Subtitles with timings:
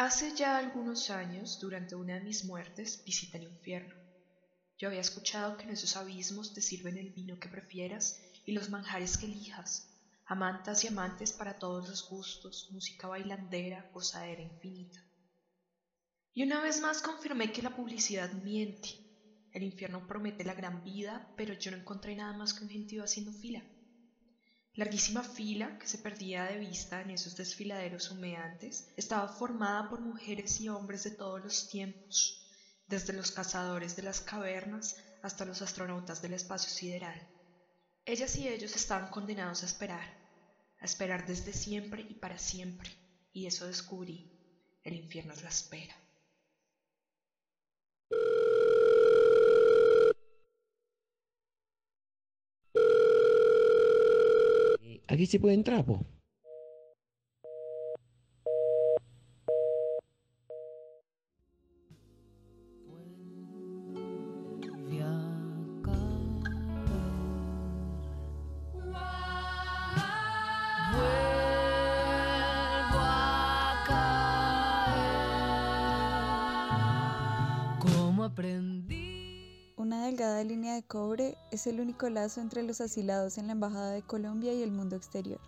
[0.00, 3.96] Hace ya algunos años, durante una de mis muertes, visité el infierno.
[4.78, 8.68] Yo había escuchado que en esos abismos te sirven el vino que prefieras y los
[8.70, 9.90] manjares que elijas,
[10.24, 15.04] amantas y amantes para todos los gustos, música bailandera, gozadera infinita.
[16.32, 19.00] Y una vez más confirmé que la publicidad miente.
[19.50, 23.02] El infierno promete la gran vida, pero yo no encontré nada más que un gentío
[23.02, 23.66] haciendo fila.
[24.78, 30.60] Larguísima fila que se perdía de vista en esos desfiladeros humeantes estaba formada por mujeres
[30.60, 32.38] y hombres de todos los tiempos,
[32.86, 37.20] desde los cazadores de las cavernas hasta los astronautas del espacio sideral.
[38.04, 40.14] Ellas y ellos estaban condenados a esperar,
[40.78, 43.00] a esperar desde siempre y para siempre,
[43.32, 44.28] y eso descubrí,
[44.84, 46.00] el infierno es la espera.
[55.08, 56.04] Aquí se puede entrar, po.
[79.78, 83.92] Una delgada línea de cobre es el único lazo entre los asilados en la Embajada
[83.92, 85.38] de Colombia y el mundo exterior.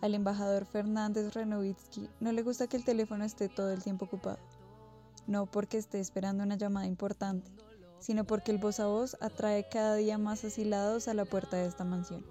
[0.00, 4.40] Al embajador Fernández Renovitsky no le gusta que el teléfono esté todo el tiempo ocupado.
[5.28, 7.52] No porque esté esperando una llamada importante,
[8.00, 11.68] sino porque el voz a voz atrae cada día más asilados a la puerta de
[11.68, 12.26] esta mansión.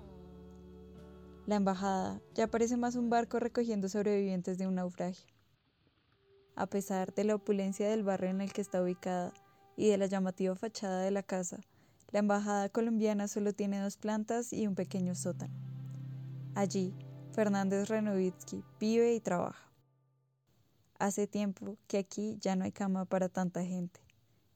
[1.45, 5.33] La embajada ya parece más un barco recogiendo sobrevivientes de un naufragio.
[6.57, 9.33] A pesar de la opulencia del barrio en el que está ubicada
[9.75, 11.59] y de la llamativa fachada de la casa,
[12.11, 15.53] la embajada colombiana solo tiene dos plantas y un pequeño sótano.
[16.53, 16.93] Allí,
[17.31, 19.71] Fernández Renovitsky vive y trabaja.
[20.99, 23.99] Hace tiempo que aquí ya no hay cama para tanta gente.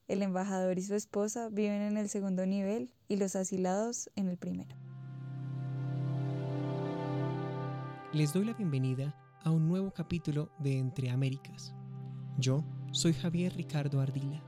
[0.07, 4.37] El embajador y su esposa viven en el segundo nivel y los asilados en el
[4.37, 4.75] primero.
[8.13, 9.13] Les doy la bienvenida
[9.43, 11.73] a un nuevo capítulo de Entre Américas.
[12.37, 14.41] Yo soy Javier Ricardo Ardila.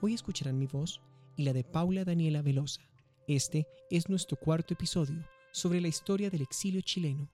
[0.00, 1.00] Hoy escucharán mi voz
[1.36, 2.82] y la de Paula Daniela Velosa.
[3.26, 7.28] Este es nuestro cuarto episodio sobre la historia del exilio chileno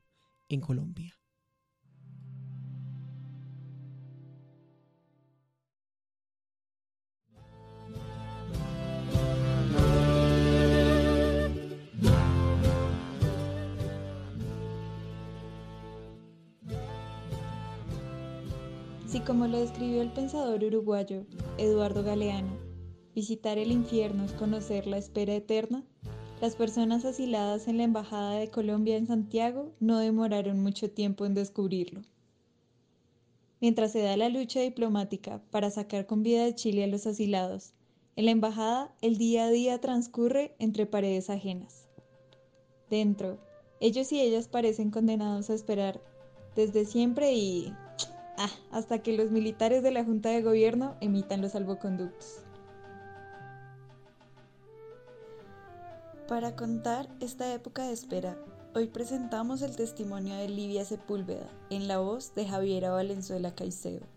[0.48, 1.14] en Colombia.
[19.14, 21.24] Si como lo describió el pensador uruguayo
[21.56, 22.50] Eduardo Galeano,
[23.14, 25.84] visitar el infierno es conocer la espera eterna,
[26.40, 31.34] las personas asiladas en la Embajada de Colombia en Santiago no demoraron mucho tiempo en
[31.34, 32.02] descubrirlo.
[33.60, 37.72] Mientras se da la lucha diplomática para sacar con vida de Chile a los asilados,
[38.16, 41.86] en la embajada el día a día transcurre entre paredes ajenas.
[42.90, 43.38] Dentro,
[43.78, 46.00] ellos y ellas parecen condenados a esperar
[46.56, 47.72] desde siempre y
[48.36, 52.40] Ah, hasta que los militares de la Junta de Gobierno emitan los salvoconductos.
[56.26, 58.36] Para contar esta época de espera,
[58.74, 64.13] hoy presentamos el testimonio de Livia Sepúlveda en la voz de Javiera Valenzuela Caicedo.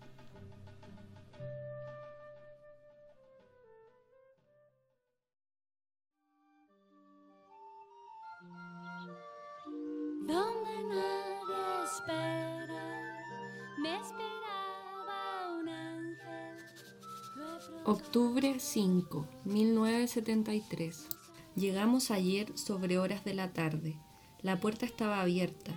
[18.70, 21.08] 5, 1973.
[21.56, 23.96] Llegamos ayer sobre horas de la tarde.
[24.42, 25.72] La puerta estaba abierta.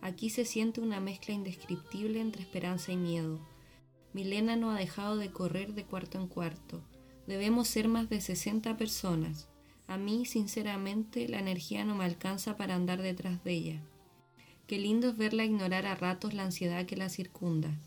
[0.00, 3.38] Aquí se siente una mezcla indescriptible entre esperanza y miedo.
[4.14, 6.82] Milena no ha dejado de correr de cuarto en cuarto.
[7.28, 9.48] Debemos ser más de 60 personas.
[9.86, 13.82] A mí, sinceramente, la energía no me alcanza para andar detrás de ella.
[14.66, 17.78] Qué lindo es verla ignorar a ratos la ansiedad que la circunda.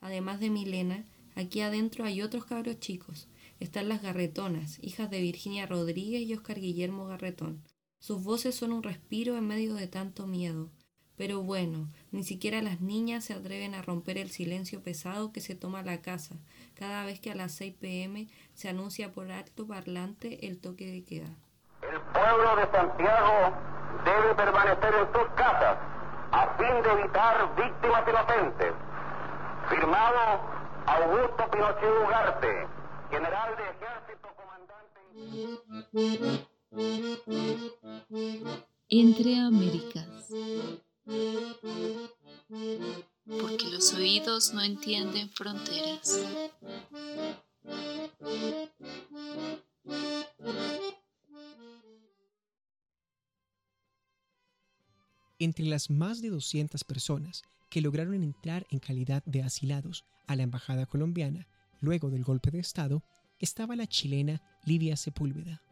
[0.00, 1.04] Además de Milena,
[1.38, 3.28] Aquí adentro hay otros cabros chicos.
[3.60, 7.64] Están las garretonas, hijas de Virginia Rodríguez y Oscar Guillermo Garretón.
[7.98, 10.70] Sus voces son un respiro en medio de tanto miedo.
[11.16, 15.56] Pero bueno, ni siquiera las niñas se atreven a romper el silencio pesado que se
[15.56, 16.36] toma la casa
[16.74, 21.04] cada vez que a las 6 pm se anuncia por alto parlante el toque de
[21.04, 21.34] queda.
[21.82, 23.52] El pueblo de Santiago
[24.04, 25.78] debe permanecer en sus casas
[26.30, 28.72] a fin de evitar víctimas inocentes.
[29.68, 30.40] Firmado
[30.86, 32.77] Augusto Pinochet Ugarte,
[33.10, 35.00] general de ejército, comandante.
[38.88, 40.28] Entre Américas.
[43.40, 46.20] porque los oídos no entienden fronteras.
[55.38, 60.42] Entre las más de 200 personas que lograron entrar en calidad de asilados a la
[60.42, 61.46] Embajada colombiana
[61.80, 63.02] luego del golpe de Estado,
[63.38, 65.62] estaba la chilena Livia Sepúlveda.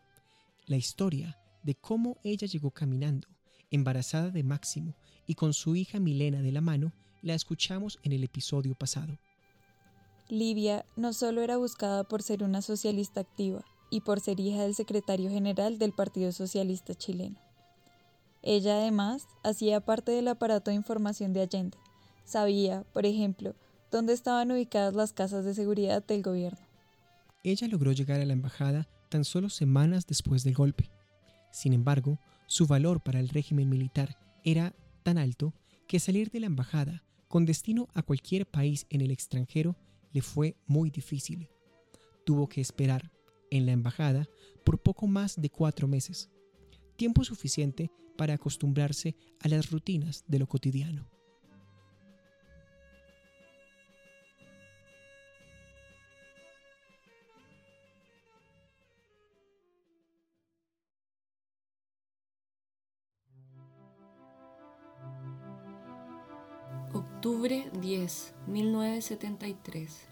[0.67, 3.29] La historia de cómo ella llegó caminando,
[3.70, 4.94] embarazada de Máximo
[5.26, 6.93] y con su hija Milena de la mano,
[7.23, 9.19] la escuchamos en el episodio pasado.
[10.29, 14.75] Livia no solo era buscada por ser una socialista activa y por ser hija del
[14.75, 17.38] secretario general del Partido Socialista chileno.
[18.43, 21.79] Ella además hacía parte del aparato de información de Allende.
[22.25, 23.55] Sabía, por ejemplo,
[23.96, 26.58] dónde estaban ubicadas las casas de seguridad del gobierno.
[27.43, 30.90] Ella logró llegar a la embajada tan solo semanas después del golpe.
[31.50, 35.54] Sin embargo, su valor para el régimen militar era tan alto
[35.88, 39.76] que salir de la embajada con destino a cualquier país en el extranjero
[40.12, 41.48] le fue muy difícil.
[42.26, 43.10] Tuvo que esperar
[43.50, 44.28] en la embajada
[44.62, 46.28] por poco más de cuatro meses,
[46.96, 51.16] tiempo suficiente para acostumbrarse a las rutinas de lo cotidiano.
[67.37, 70.09] Octubre 10, 1973.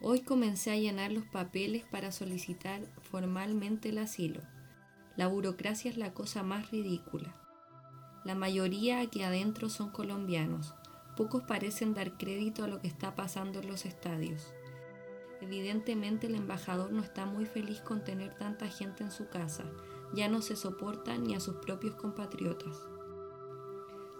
[0.00, 4.40] Hoy comencé a llenar los papeles para solicitar formalmente el asilo.
[5.16, 7.36] La burocracia es la cosa más ridícula.
[8.24, 10.74] La mayoría aquí adentro son colombianos.
[11.14, 14.54] Pocos parecen dar crédito a lo que está pasando en los estadios.
[15.42, 19.64] Evidentemente el embajador no está muy feliz con tener tanta gente en su casa.
[20.14, 22.78] Ya no se soporta ni a sus propios compatriotas.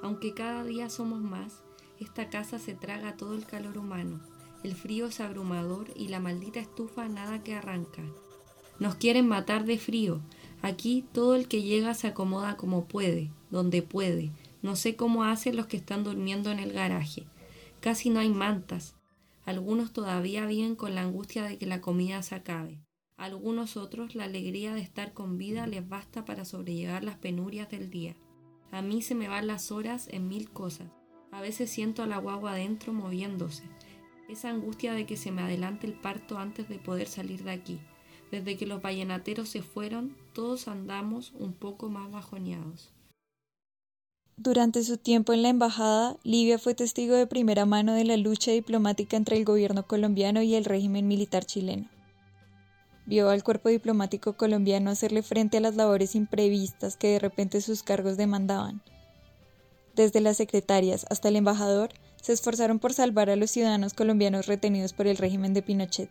[0.03, 1.62] Aunque cada día somos más,
[2.00, 4.20] esta casa se traga todo el calor humano.
[4.62, 8.02] El frío es abrumador y la maldita estufa nada que arranca.
[8.78, 10.20] Nos quieren matar de frío,
[10.62, 14.32] Aquí todo el que llega se acomoda como puede, donde puede.
[14.62, 17.26] No sé cómo hacen los que están durmiendo en el garaje.
[17.81, 18.96] Casi no hay mantas.
[19.44, 22.81] Algunos todavía viven con la angustia de que la comida se acabe.
[23.16, 27.88] algunos otros la alegría de estar con vida les basta para sobrellevar las penurias del
[27.88, 28.16] día.
[28.72, 30.90] A mí se me van las horas en mil cosas.
[31.37, 33.62] A veces siento a la guagua adentro moviéndose.
[34.27, 37.79] Esa angustia de que se me adelante el parto antes de poder salir de aquí.
[38.31, 42.91] Desde que los vallenateros se fueron, todos andamos un poco más bajoneados.
[44.38, 48.53] Durante su tiempo en la embajada, Livia fue testigo de primera mano de la lucha
[48.53, 51.87] diplomática entre el gobierno colombiano y el régimen militar chileno.
[53.05, 57.82] Vio al cuerpo diplomático colombiano hacerle frente a las labores imprevistas que de repente sus
[57.82, 58.81] cargos demandaban.
[59.96, 61.90] Desde las secretarias hasta el embajador
[62.22, 66.10] se esforzaron por salvar a los ciudadanos colombianos retenidos por el régimen de Pinochet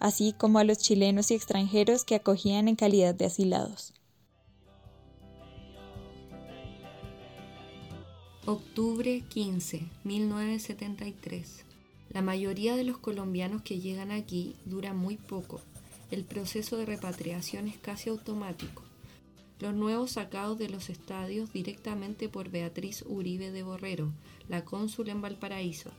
[0.00, 3.92] así como a los chilenos y extranjeros que acogían en calidad de asilados.
[8.46, 11.64] Octubre 15, 1973.
[12.08, 15.60] La mayoría de los colombianos que llegan aquí dura muy poco.
[16.10, 18.82] El proceso de repatriación es casi automático.
[19.60, 24.10] Los nuevos sacados de los estadios directamente por Beatriz Uribe de Borrero,
[24.48, 25.90] la cónsul en Valparaíso,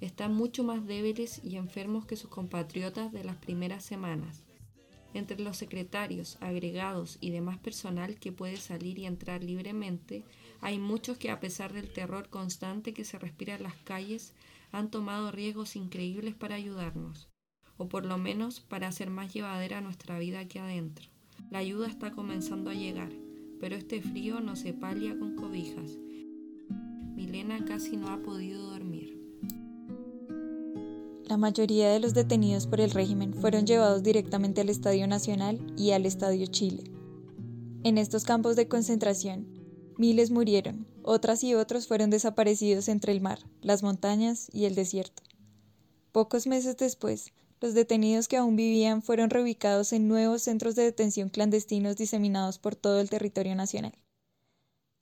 [0.00, 4.42] están mucho más débiles y enfermos que sus compatriotas de las primeras semanas.
[5.12, 10.24] Entre los secretarios, agregados y demás personal que puede salir y entrar libremente,
[10.62, 14.32] hay muchos que a pesar del terror constante que se respira en las calles,
[14.72, 17.28] han tomado riesgos increíbles para ayudarnos,
[17.76, 21.10] o por lo menos para hacer más llevadera nuestra vida aquí adentro.
[21.50, 23.10] La ayuda está comenzando a llegar,
[23.58, 25.98] pero este frío no se palia con cobijas.
[27.16, 29.20] Milena casi no ha podido dormir.
[31.24, 35.90] La mayoría de los detenidos por el régimen fueron llevados directamente al Estadio Nacional y
[35.90, 36.84] al Estadio Chile.
[37.82, 39.48] En estos campos de concentración,
[39.96, 45.22] miles murieron, otras y otros fueron desaparecidos entre el mar, las montañas y el desierto.
[46.12, 51.28] Pocos meses después, los detenidos que aún vivían fueron reubicados en nuevos centros de detención
[51.28, 53.92] clandestinos diseminados por todo el territorio nacional.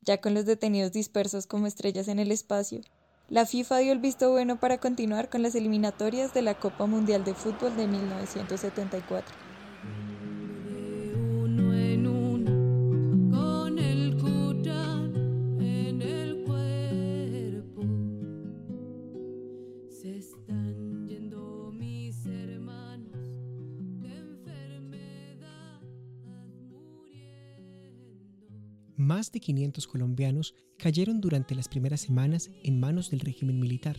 [0.00, 2.81] Ya con los detenidos dispersos como estrellas en el espacio,
[3.29, 7.25] la FIFA dio el visto bueno para continuar con las eliminatorias de la Copa Mundial
[7.25, 9.48] de Fútbol de 1974.
[29.09, 33.97] Más de 500 colombianos cayeron durante las primeras semanas en manos del régimen militar.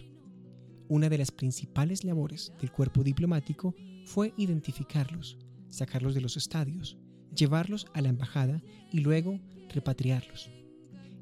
[0.88, 3.74] Una de las principales labores del cuerpo diplomático
[4.06, 7.00] fue identificarlos, sacarlos de los estadios,
[7.36, 8.62] llevarlos a la embajada
[8.92, 9.40] y luego
[9.74, 10.52] repatriarlos.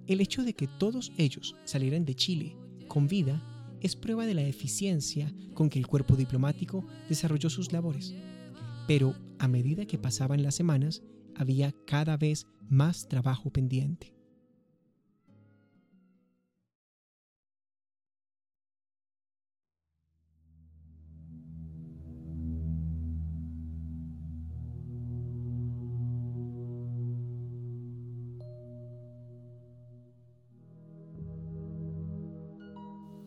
[0.06, 2.58] El hecho de que todos ellos salieran de Chile
[2.90, 3.42] con vida
[3.80, 8.14] es prueba de la eficiencia con que el cuerpo diplomático desarrolló sus labores.
[8.86, 11.04] Pero a medida que pasaban las semanas,
[11.38, 14.18] había cada vez más trabajo pendiente.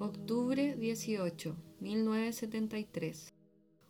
[0.02, 3.35] Octubre 18, 1973.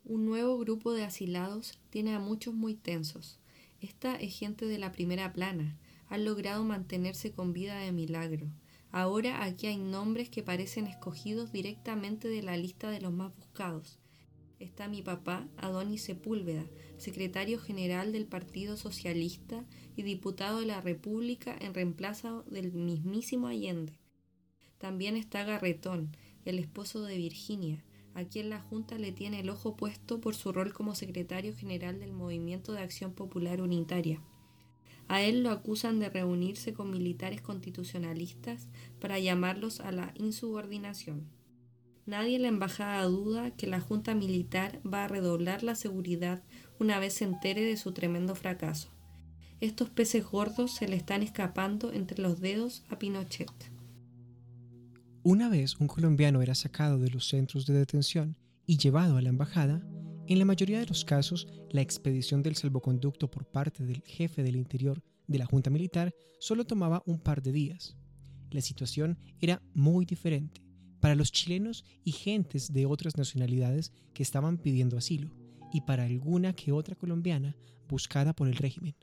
[0.03, 3.40] Un nuevo grupo de asilados tiene a muchos muy tensos.
[3.81, 5.75] Esta es gente de la primera plana.
[6.07, 8.47] Han logrado mantenerse con vida de milagro.
[8.91, 13.97] Ahora aquí hay nombres que parecen escogidos directamente de la lista de los más buscados.
[14.59, 21.57] Está mi papá, Adonis Sepúlveda, secretario general del Partido Socialista y diputado de la República
[21.59, 23.99] en reemplazo del mismísimo Allende.
[24.77, 29.75] También está Garretón, el esposo de Virginia, a quien la Junta le tiene el ojo
[29.75, 34.21] puesto por su rol como secretario general del Movimiento de Acción Popular Unitaria.
[35.07, 41.27] A él lo acusan de reunirse con militares constitucionalistas para llamarlos a la insubordinación.
[42.05, 46.43] Nadie en la embajada duda que la Junta Militar va a redoblar la seguridad
[46.79, 48.89] una vez se entere de su tremendo fracaso.
[49.59, 53.70] Estos peces gordos se le están escapando entre los dedos a Pinochet.
[55.23, 59.29] Una vez un colombiano era sacado de los centros de detención y llevado a la
[59.29, 59.85] embajada,
[60.25, 64.55] en la mayoría de los casos la expedición del salvoconducto por parte del jefe del
[64.55, 67.95] interior de la Junta Militar solo tomaba un par de días.
[68.49, 70.63] La situación era muy diferente
[70.99, 75.29] para los chilenos y gentes de otras nacionalidades que estaban pidiendo asilo,
[75.71, 77.55] y para alguna que otra colombiana
[77.87, 78.95] buscada por el régimen.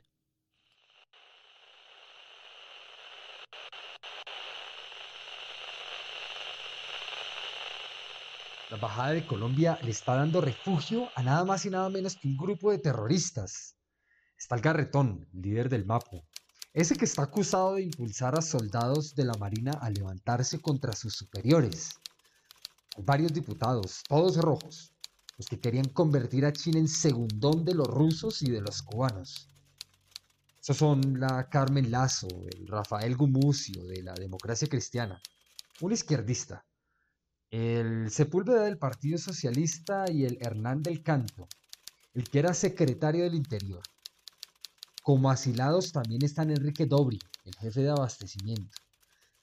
[8.79, 12.37] Embajada de Colombia le está dando refugio a nada más y nada menos que un
[12.37, 13.75] grupo de terroristas.
[14.37, 16.25] Está el Garretón, líder del Mapo,
[16.71, 21.13] ese que está acusado de impulsar a soldados de la Marina a levantarse contra sus
[21.13, 21.89] superiores.
[22.95, 24.93] Hay varios diputados, todos rojos,
[25.37, 29.49] los que querían convertir a China en segundón de los rusos y de los cubanos.
[30.61, 35.21] Esos son la Carmen Lazo, el Rafael Gumucio de la democracia cristiana,
[35.81, 36.63] un izquierdista
[37.51, 41.47] el Sepúlveda del Partido Socialista y el Hernán del Canto,
[42.13, 43.81] el que era secretario del Interior.
[45.01, 48.77] Como asilados también están Enrique Dobri, el jefe de abastecimiento,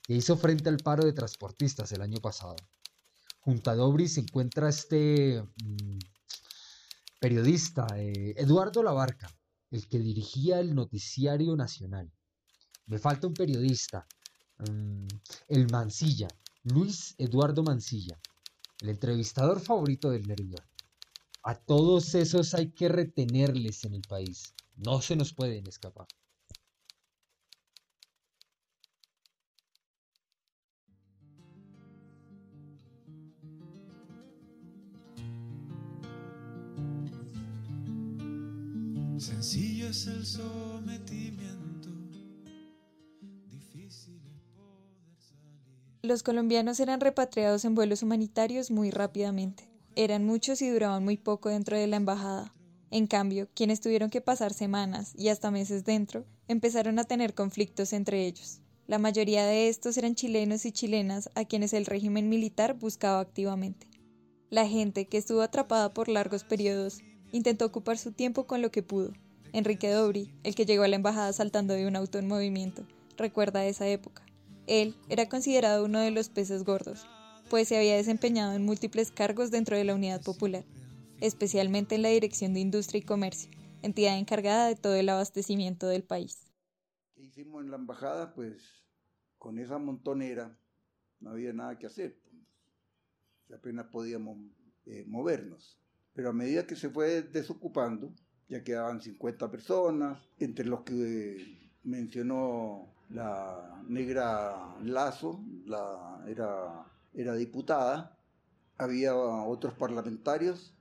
[0.03, 2.57] que hizo frente al paro de transportistas el año pasado.
[3.41, 5.99] Junto a Dobri se encuentra este mm,
[7.21, 9.29] periodista, eh, Eduardo Labarca,
[9.71, 12.13] el que dirigía el Noticiario Nacional.
[12.87, 14.07] Me falta un periodista,
[14.59, 15.07] mm,
[15.49, 16.29] el Mancilla,
[16.69, 18.21] Luis Eduardo Mancilla,
[18.81, 20.59] el entrevistador favorito del nervio.
[21.45, 24.53] A todos esos hay que retenerles en el país.
[24.75, 26.09] No se nos pueden escapar.
[46.17, 49.69] Los colombianos eran repatriados en vuelos humanitarios muy rápidamente.
[49.97, 52.55] Eran muchos y duraban muy poco dentro de la embajada.
[52.91, 57.93] En cambio, quienes tuvieron que pasar semanas y hasta meses dentro, empezaron a tener conflictos
[57.93, 58.63] entre ellos.
[58.87, 63.87] La mayoría de estos eran chilenos y chilenas a quienes el régimen militar buscaba activamente.
[64.49, 68.83] La gente, que estuvo atrapada por largos periodos, intentó ocupar su tiempo con lo que
[68.83, 69.13] pudo.
[69.53, 72.87] Enrique Dobri, el que llegó a la embajada saltando de un auto en movimiento,
[73.19, 74.26] recuerda esa época.
[74.67, 77.07] Él era considerado uno de los peces gordos,
[77.49, 80.65] pues se había desempeñado en múltiples cargos dentro de la Unidad Popular,
[81.21, 83.51] especialmente en la Dirección de Industria y Comercio,
[83.83, 86.47] entidad encargada de todo el abastecimiento del país.
[87.15, 88.35] ¿Qué hicimos en la embajada?
[88.35, 88.63] Pues
[89.39, 90.59] con esa montonera
[91.21, 92.19] no había nada que hacer,
[93.47, 94.39] pues, apenas podíamos
[94.87, 95.79] eh, movernos.
[96.13, 98.13] Pero a medida que se fue desocupando,
[98.49, 106.85] ya quedaban 50 personas, entre los que mencionó la negra Lazo, la, era,
[107.15, 108.19] era diputada,
[108.79, 110.75] había otros parlamentarios,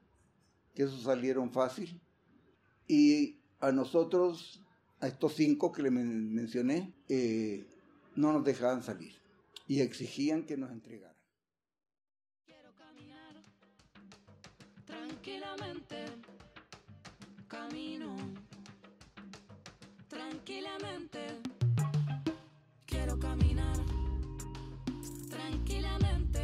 [0.74, 2.02] que eso salieron fácil,
[2.88, 4.62] y a nosotros,
[5.00, 7.66] a estos cinco que le mencioné, eh,
[8.16, 9.14] no nos dejaban salir
[9.68, 11.16] y exigían que nos entregaran.
[14.86, 16.06] Tranquilamente
[17.48, 18.16] camino.
[20.08, 21.42] Tranquilamente
[23.06, 23.78] quiero caminar.
[25.30, 26.40] Tranquilamente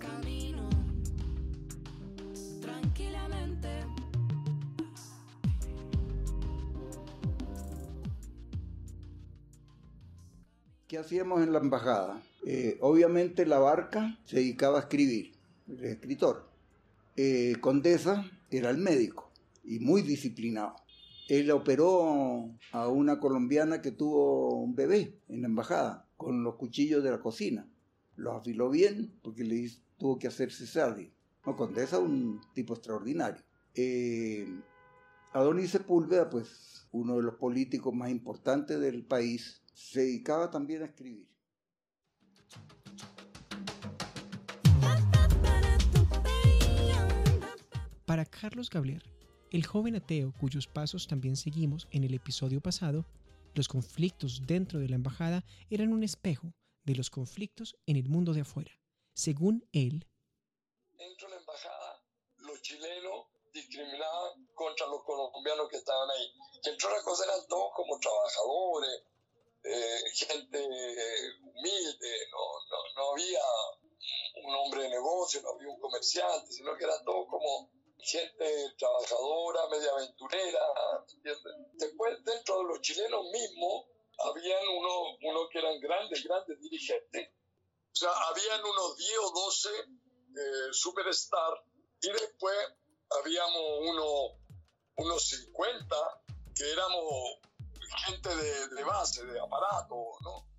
[0.00, 0.68] camino.
[2.60, 3.68] Tranquilamente.
[10.88, 12.20] ¿Qué hacíamos en la embajada?
[12.44, 15.32] Eh, obviamente la barca se dedicaba a escribir,
[15.68, 16.48] el escritor.
[17.16, 19.30] Eh, Condesa era el médico
[19.62, 20.83] y muy disciplinado.
[21.28, 27.02] Él operó a una colombiana que tuvo un bebé en la embajada con los cuchillos
[27.02, 27.66] de la cocina.
[28.16, 31.10] Los afiló bien porque le tuvo que hacer cesárea.
[31.46, 33.42] No, Condesa un tipo extraordinario.
[33.74, 34.46] Eh,
[35.32, 40.86] Adonis Sepúlveda, pues uno de los políticos más importantes del país, se dedicaba también a
[40.86, 41.26] escribir.
[48.04, 49.02] Para Carlos Gabriel,
[49.54, 53.04] el joven ateo cuyos pasos también seguimos en el episodio pasado,
[53.54, 58.32] los conflictos dentro de la embajada eran un espejo de los conflictos en el mundo
[58.32, 58.72] de afuera.
[59.14, 60.04] Según él,
[60.98, 62.02] dentro de la embajada,
[62.38, 66.32] los chilenos discriminaban contra los colombianos que estaban ahí.
[66.60, 69.04] Que entre otras cosas eran todos como trabajadores,
[69.62, 70.58] eh, gente
[71.44, 72.38] humilde, no,
[72.70, 73.40] no, no había
[74.42, 79.68] un hombre de negocio, no había un comerciante, sino que eran todos como gente trabajadora,
[79.68, 80.60] media aventurera.
[81.74, 83.86] Después, dentro de los chilenos mismos,
[84.18, 87.30] habían unos uno que eran grandes, grandes dirigentes.
[87.92, 91.60] O sea, habían unos 10 o 12 eh, superstars
[92.02, 92.56] y después
[93.20, 94.38] habíamos uno,
[94.96, 95.96] unos 50
[96.54, 97.38] que éramos
[98.06, 100.53] gente de, de base, de aparato, ¿no?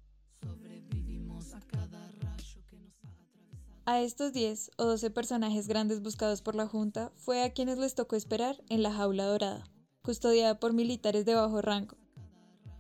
[3.88, 7.94] A estos 10 o 12 personajes grandes buscados por la Junta fue a quienes les
[7.94, 9.70] tocó esperar en la jaula dorada,
[10.02, 11.96] custodiada por militares de bajo rango.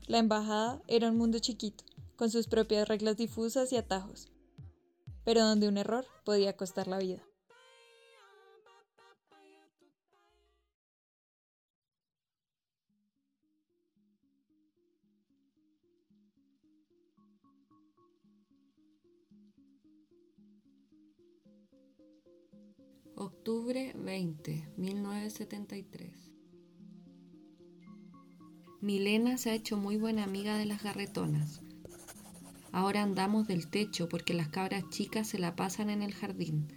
[0.07, 1.83] La embajada era un mundo chiquito,
[2.15, 4.31] con sus propias reglas difusas y atajos,
[5.23, 7.21] pero donde un error podía costar la vida.
[23.17, 26.31] Octubre 20, 1973.
[28.81, 31.61] Milena se ha hecho muy buena amiga de las garretonas.
[32.71, 36.67] Ahora andamos del techo porque las cabras chicas se la pasan en el jardín.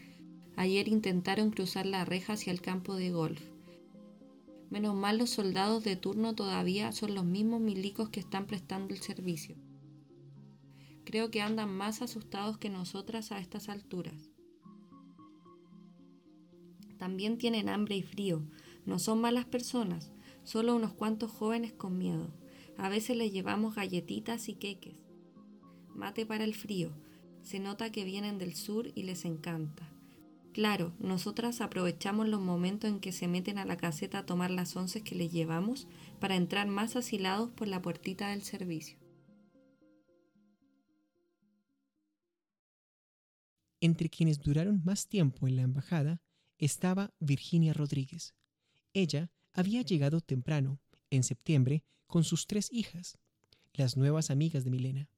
[0.56, 3.42] Ayer intentaron cruzar la reja hacia el campo de golf.
[4.70, 9.00] Menos mal los soldados de turno todavía son los mismos milicos que están prestando el
[9.00, 9.56] servicio.
[11.08, 14.28] Creo que andan más asustados que nosotras a estas alturas.
[16.98, 18.42] También tienen hambre y frío.
[18.84, 20.12] No son malas personas,
[20.44, 22.28] solo unos cuantos jóvenes con miedo.
[22.76, 24.98] A veces les llevamos galletitas y queques.
[25.94, 26.90] Mate para el frío.
[27.40, 29.90] Se nota que vienen del sur y les encanta.
[30.52, 34.76] Claro, nosotras aprovechamos los momentos en que se meten a la caseta a tomar las
[34.76, 35.88] once que les llevamos
[36.20, 38.97] para entrar más asilados por la puertita del servicio.
[43.80, 46.20] Entre quienes duraron más tiempo en la embajada
[46.58, 48.34] estaba Virginia Rodríguez.
[48.92, 53.18] Ella había llegado temprano, en septiembre, con sus tres hijas,
[53.74, 55.08] las nuevas amigas de Milena.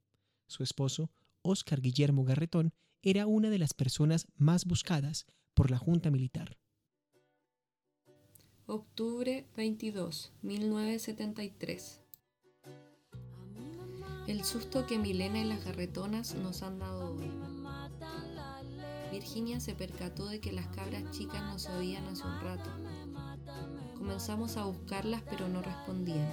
[0.47, 1.11] Su esposo,
[1.43, 6.59] Óscar Guillermo Garretón, era una de las personas más buscadas por la Junta Militar.
[8.67, 12.03] Octubre 22, 1973.
[14.29, 17.40] El susto que Milena y las garretonas nos han dado hoy.
[19.11, 22.71] Virginia se percató de que las cabras chicas no se oían hace un rato.
[23.99, 26.29] Comenzamos a buscarlas pero no respondían.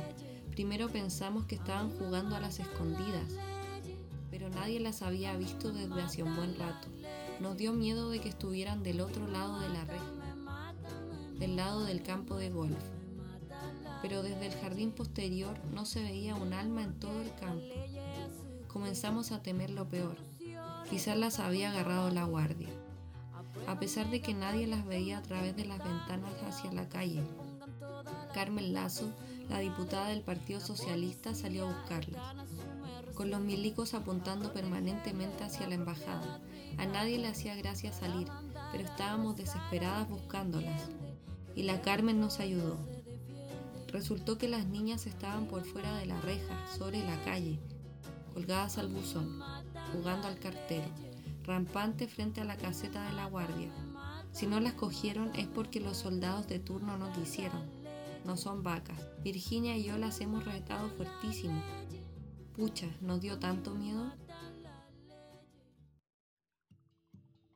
[0.52, 3.34] Primero pensamos que estaban jugando a las escondidas,
[4.32, 6.88] pero nadie las había visto desde hace un buen rato.
[7.40, 10.34] Nos dio miedo de que estuvieran del otro lado de la reja,
[11.38, 12.84] del lado del campo de golf.
[14.02, 17.74] Pero desde el jardín posterior no se veía un alma en todo el campo.
[18.68, 20.27] Comenzamos a temer lo peor.
[20.90, 22.70] Quizás las había agarrado la guardia,
[23.68, 27.22] a pesar de que nadie las veía a través de las ventanas hacia la calle.
[28.34, 29.12] Carmen Lazo,
[29.50, 32.36] la diputada del Partido Socialista, salió a buscarlas,
[33.16, 36.40] con los milicos apuntando permanentemente hacia la embajada.
[36.78, 38.30] A nadie le hacía gracia salir,
[38.72, 40.90] pero estábamos desesperadas buscándolas,
[41.54, 42.78] y la Carmen nos ayudó.
[43.88, 47.60] Resultó que las niñas estaban por fuera de la reja, sobre la calle,
[48.34, 49.42] colgadas al buzón
[49.94, 50.88] jugando al cartero,
[51.44, 53.72] rampante frente a la caseta de la guardia.
[54.32, 57.62] Si no las cogieron es porque los soldados de turno no quisieron.
[58.26, 59.00] No son vacas.
[59.24, 61.62] Virginia y yo las hemos retado fuertísimo.
[62.56, 64.12] Pucha, nos dio tanto miedo.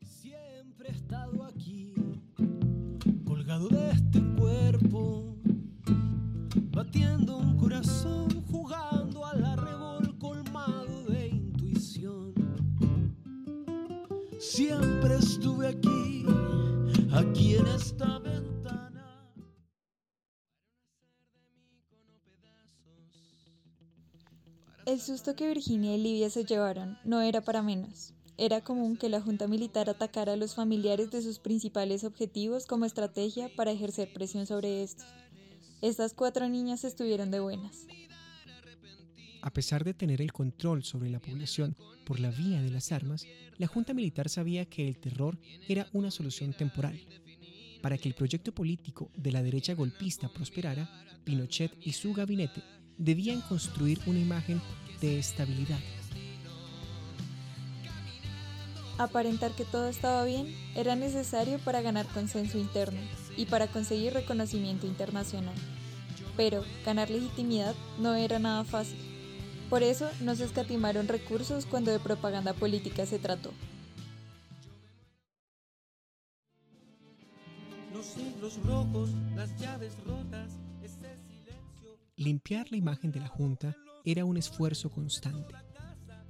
[0.01, 1.40] Siempre he estado
[24.91, 28.13] El susto que Virginia y Livia se llevaron no era para menos.
[28.37, 32.83] Era común que la Junta Militar atacara a los familiares de sus principales objetivos como
[32.83, 35.07] estrategia para ejercer presión sobre estos.
[35.81, 37.87] Estas cuatro niñas estuvieron de buenas.
[39.41, 43.25] A pesar de tener el control sobre la población por la vía de las armas,
[43.57, 46.99] la Junta Militar sabía que el terror era una solución temporal.
[47.81, 50.89] Para que el proyecto político de la derecha golpista prosperara,
[51.23, 54.61] Pinochet y su gabinete debían construir una imagen
[54.99, 55.79] de estabilidad.
[58.97, 62.99] Aparentar que todo estaba bien era necesario para ganar consenso interno
[63.35, 65.55] y para conseguir reconocimiento internacional.
[66.37, 68.99] Pero ganar legitimidad no era nada fácil.
[69.71, 73.51] Por eso no se escatimaron recursos cuando de propaganda política se trató.
[77.93, 80.51] Los siglos rojos, las llaves rotas.
[82.21, 85.55] Limpiar la imagen de la Junta era un esfuerzo constante.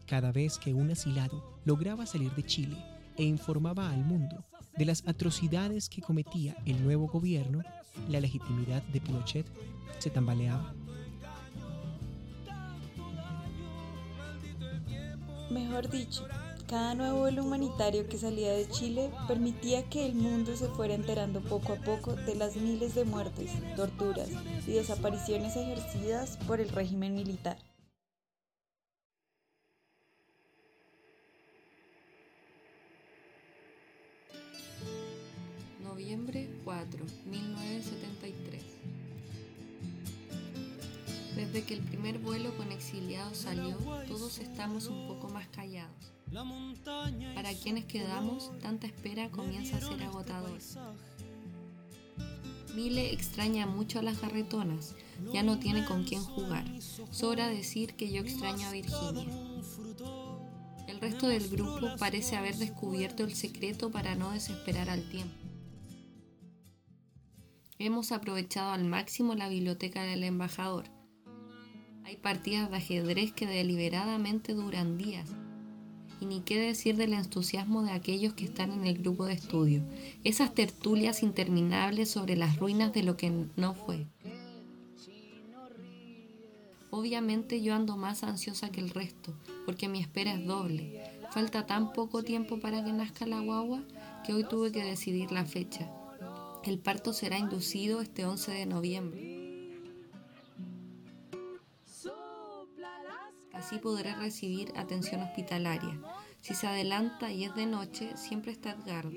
[0.06, 2.78] Cada vez que un asilado lograba salir de Chile
[3.18, 4.46] e informaba al mundo
[4.78, 7.62] de las atrocidades que cometía el nuevo gobierno,
[8.08, 9.46] la legitimidad de Pinochet
[10.00, 10.74] se tambaleaba.
[15.50, 16.26] Mejor dicho,
[16.72, 21.42] cada nuevo vuelo humanitario que salía de Chile permitía que el mundo se fuera enterando
[21.42, 24.30] poco a poco de las miles de muertes, torturas
[24.66, 27.58] y desapariciones ejercidas por el régimen militar.
[35.84, 38.64] Noviembre 4, 1973.
[41.36, 43.76] Desde que el primer vuelo con exiliados salió,
[44.08, 46.21] todos estamos un poco más callados.
[47.36, 50.58] Para quienes quedamos, tanta espera comienza a ser agotador.
[52.74, 54.96] Mile extraña mucho a las garretonas,
[55.34, 56.66] ya no tiene con quién jugar.
[57.12, 59.26] Sobra decir que yo extraño a Virginia.
[60.88, 65.36] El resto del grupo parece haber descubierto el secreto para no desesperar al tiempo.
[67.78, 70.86] Hemos aprovechado al máximo la biblioteca del embajador.
[72.06, 75.30] Hay partidas de ajedrez que deliberadamente duran días.
[76.22, 79.82] Y ni qué decir del entusiasmo de aquellos que están en el grupo de estudio.
[80.24, 84.06] Esas tertulias interminables sobre las ruinas de lo que no fue.
[86.92, 89.34] Obviamente yo ando más ansiosa que el resto,
[89.66, 91.02] porque mi espera es doble.
[91.32, 93.82] Falta tan poco tiempo para que nazca la guagua
[94.26, 95.90] que hoy tuve que decidir la fecha.
[96.64, 99.41] El parto será inducido este 11 de noviembre.
[103.62, 105.96] Así podré recibir atención hospitalaria.
[106.42, 109.12] Si se adelanta y es de noche, siempre está Edgardo.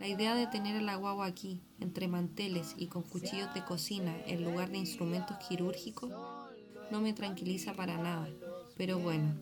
[0.00, 4.16] La idea de tener a la guagua aquí, entre manteles y con cuchillos de cocina
[4.26, 6.10] en lugar de instrumentos quirúrgicos,
[6.90, 8.30] no me tranquiliza para nada.
[8.78, 9.34] Pero bueno,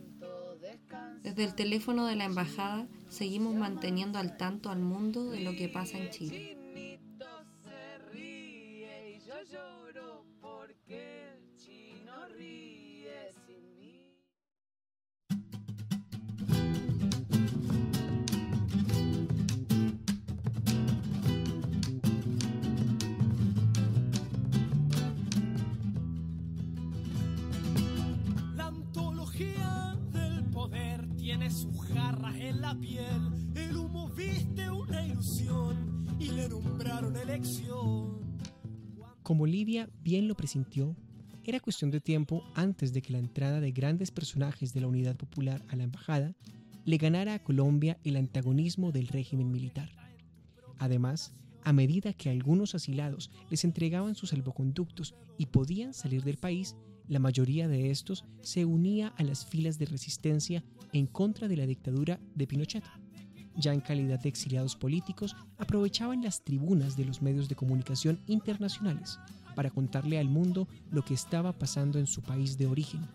[1.22, 5.68] desde el teléfono de la embajada seguimos manteniendo al tanto al mundo de lo que
[5.68, 6.55] pasa en Chile.
[31.46, 33.54] Tiene sus jarras en la piel.
[33.54, 38.38] El humo viste una ilusión y le nombraron elección.
[39.22, 40.96] Como Livia bien lo presintió,
[41.44, 45.16] era cuestión de tiempo antes de que la entrada de grandes personajes de la Unidad
[45.16, 46.34] Popular a la embajada
[46.84, 49.90] le ganara a Colombia el antagonismo del régimen militar.
[50.78, 51.32] Además,
[51.62, 56.76] a medida que algunos asilados les entregaban sus salvoconductos y podían salir del país,
[57.08, 61.66] la mayoría de estos se unía a las filas de resistencia en contra de la
[61.66, 62.84] dictadura de Pinochet.
[63.56, 69.18] Ya en calidad de exiliados políticos, aprovechaban las tribunas de los medios de comunicación internacionales
[69.54, 73.08] para contarle al mundo lo que estaba pasando en su país de origen.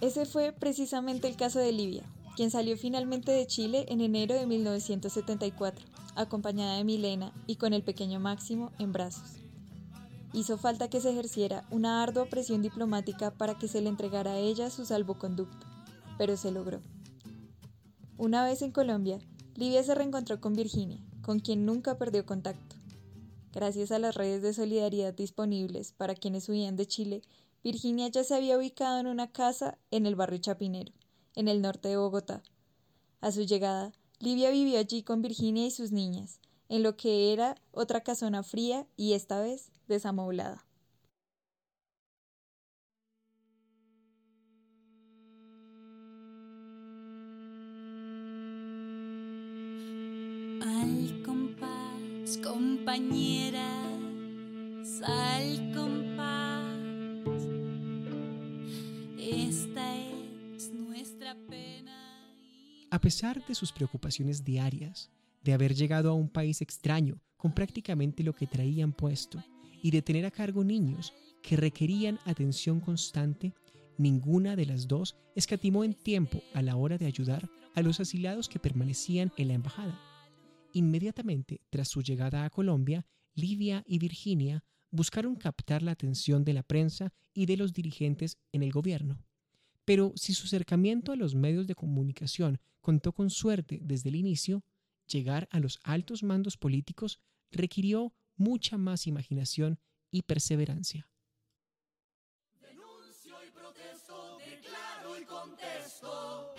[0.00, 2.04] Ese fue precisamente el caso de Livia.
[2.36, 5.86] quien salió finalmente de Chile en enero de 1974,
[6.16, 9.45] acompañada de Milena y con el pequeño Máximo en brazos.
[10.36, 14.38] Hizo falta que se ejerciera una ardua presión diplomática para que se le entregara a
[14.38, 15.66] ella su salvoconducto,
[16.18, 16.82] pero se logró.
[18.18, 19.18] Una vez en Colombia,
[19.54, 22.76] Livia se reencontró con Virginia, con quien nunca perdió contacto.
[23.54, 27.22] Gracias a las redes de solidaridad disponibles para quienes huían de Chile,
[27.64, 30.92] Virginia ya se había ubicado en una casa en el barrio Chapinero,
[31.34, 32.42] en el norte de Bogotá.
[33.22, 37.54] A su llegada, Livia vivió allí con Virginia y sus niñas, en lo que era
[37.72, 40.64] otra casona fría y esta vez desamoblada.
[50.62, 53.84] Al compás, compañera,
[55.04, 56.66] al compás.
[59.18, 59.98] Esta
[60.56, 61.96] es nuestra pena.
[62.90, 65.10] A pesar de sus preocupaciones diarias,
[65.42, 69.42] de haber llegado a un país extraño con prácticamente lo que traían puesto
[69.82, 71.12] y de tener a cargo niños
[71.42, 73.54] que requerían atención constante,
[73.98, 78.48] ninguna de las dos escatimó en tiempo a la hora de ayudar a los asilados
[78.48, 80.00] que permanecían en la embajada.
[80.72, 86.62] Inmediatamente tras su llegada a Colombia, Livia y Virginia buscaron captar la atención de la
[86.62, 89.22] prensa y de los dirigentes en el gobierno.
[89.84, 94.64] Pero si su acercamiento a los medios de comunicación contó con suerte desde el inicio,
[95.06, 97.20] llegar a los altos mandos políticos
[97.52, 99.78] requirió mucha más imaginación
[100.10, 101.08] y perseverancia.
[102.60, 106.54] Denuncio y protesto, declaro y contesto.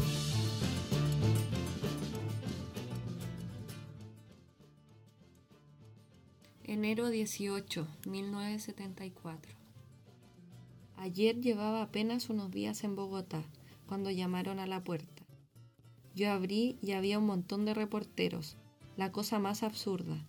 [6.64, 9.56] Enero 18, 1974.
[10.98, 13.44] Ayer llevaba apenas unos días en Bogotá,
[13.86, 15.24] cuando llamaron a la puerta.
[16.14, 18.58] Yo abrí y había un montón de reporteros,
[18.98, 20.26] la cosa más absurda.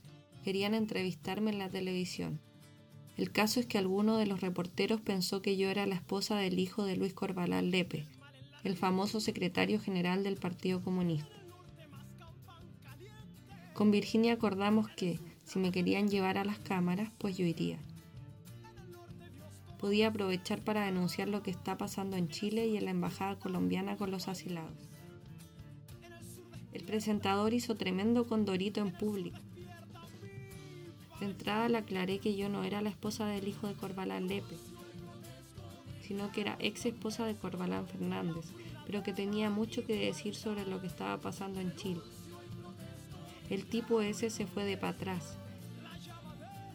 [0.48, 2.40] Querían entrevistarme en la televisión.
[3.18, 6.58] El caso es que alguno de los reporteros pensó que yo era la esposa del
[6.58, 8.06] hijo de Luis Corbalán Lepe,
[8.64, 11.28] el famoso secretario general del Partido Comunista.
[13.74, 17.78] Con Virginia acordamos que, si me querían llevar a las cámaras, pues yo iría.
[19.78, 23.98] Podía aprovechar para denunciar lo que está pasando en Chile y en la embajada colombiana
[23.98, 24.78] con los asilados.
[26.72, 29.40] El presentador hizo tremendo condorito en público.
[31.20, 34.57] De entrada le aclaré que yo no era la esposa del hijo de Corbalán Lepe,
[36.02, 38.46] sino que era ex esposa de Corbalán Fernández,
[38.87, 42.00] pero que tenía mucho que decir sobre lo que estaba pasando en Chile.
[43.50, 45.37] El tipo ese se fue de para atrás.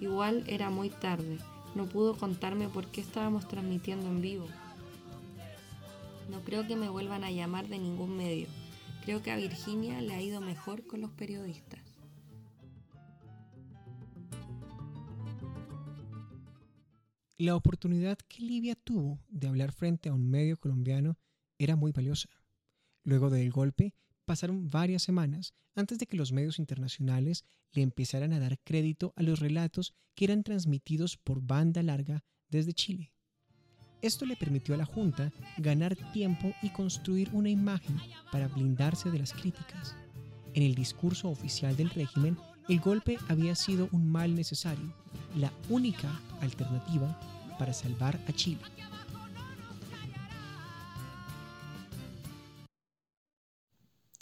[0.01, 1.39] Igual era muy tarde,
[1.75, 4.47] no pudo contarme por qué estábamos transmitiendo en vivo.
[6.29, 8.47] No creo que me vuelvan a llamar de ningún medio.
[9.03, 11.82] Creo que a Virginia le ha ido mejor con los periodistas.
[17.43, 21.17] La oportunidad que Livia tuvo de hablar frente a un medio colombiano
[21.59, 22.29] era muy valiosa.
[23.03, 28.39] Luego del golpe, pasaron varias semanas antes de que los medios internacionales le empezaran a
[28.39, 33.11] dar crédito a los relatos que eran transmitidos por banda larga desde Chile.
[34.01, 37.97] Esto le permitió a la Junta ganar tiempo y construir una imagen
[38.31, 39.97] para blindarse de las críticas.
[40.53, 42.37] En el discurso oficial del régimen,
[42.69, 44.93] el golpe había sido un mal necesario,
[45.35, 47.19] la única alternativa
[47.57, 48.61] para salvar a Chile.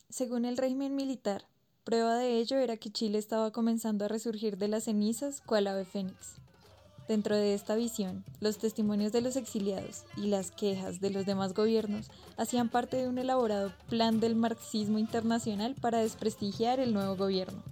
[0.10, 1.46] Según el régimen militar,
[1.84, 5.86] prueba de ello era que Chile estaba comenzando a resurgir de las cenizas cual ave
[5.86, 6.36] fénix.
[7.08, 11.54] Dentro de esta visión, los testimonios de los exiliados y las quejas de los demás
[11.54, 17.64] gobiernos hacían parte de un elaborado plan del marxismo internacional para desprestigiar el nuevo gobierno.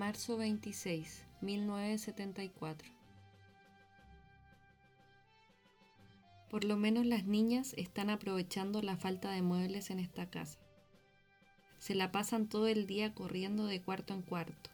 [0.00, 2.90] Marzo 26, 1974.
[6.48, 10.58] Por lo menos las niñas están aprovechando la falta de muebles en esta casa.
[11.78, 14.70] Se la pasan todo el día corriendo de cuarto en cuarto.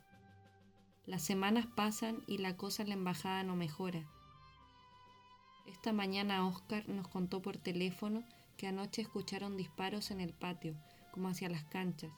[1.07, 4.09] Las semanas pasan y la cosa en la embajada no mejora.
[5.67, 8.23] Esta mañana Oscar nos contó por teléfono
[8.57, 10.77] que anoche escucharon disparos en el patio,
[11.11, 12.13] como hacia las canchas.